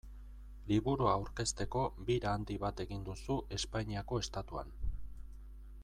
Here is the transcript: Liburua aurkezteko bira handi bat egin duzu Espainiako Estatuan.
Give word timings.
Liburua 0.71 1.11
aurkezteko 1.17 1.83
bira 2.07 2.31
handi 2.37 2.57
bat 2.65 2.81
egin 2.87 3.05
duzu 3.11 3.39
Espainiako 3.59 4.23
Estatuan. 4.25 4.75